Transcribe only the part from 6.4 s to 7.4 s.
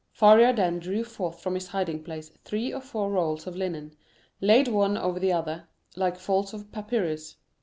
of papyrus.